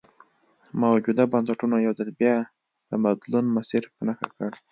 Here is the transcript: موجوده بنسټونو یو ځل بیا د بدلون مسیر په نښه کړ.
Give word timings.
موجوده 0.83 1.23
بنسټونو 1.31 1.75
یو 1.85 1.93
ځل 1.99 2.09
بیا 2.21 2.35
د 2.89 2.91
بدلون 3.03 3.45
مسیر 3.57 3.83
په 3.93 4.01
نښه 4.07 4.27
کړ. 4.35 4.51